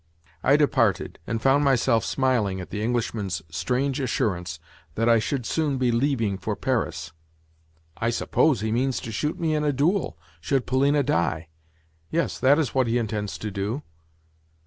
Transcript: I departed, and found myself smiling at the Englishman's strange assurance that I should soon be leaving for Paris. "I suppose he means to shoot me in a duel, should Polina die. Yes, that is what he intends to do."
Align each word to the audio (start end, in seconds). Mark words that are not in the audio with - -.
I 0.43 0.55
departed, 0.57 1.19
and 1.27 1.43
found 1.43 1.63
myself 1.63 2.03
smiling 2.03 2.59
at 2.59 2.71
the 2.71 2.81
Englishman's 2.81 3.43
strange 3.51 3.99
assurance 3.99 4.59
that 4.95 5.07
I 5.07 5.19
should 5.19 5.45
soon 5.45 5.77
be 5.77 5.91
leaving 5.91 6.39
for 6.39 6.55
Paris. 6.55 7.11
"I 7.97 8.09
suppose 8.09 8.61
he 8.61 8.71
means 8.71 8.99
to 9.01 9.11
shoot 9.11 9.39
me 9.39 9.53
in 9.53 9.63
a 9.63 9.71
duel, 9.71 10.17
should 10.39 10.65
Polina 10.65 11.03
die. 11.03 11.49
Yes, 12.09 12.39
that 12.39 12.57
is 12.57 12.73
what 12.73 12.87
he 12.87 12.97
intends 12.97 13.37
to 13.37 13.51
do." 13.51 13.83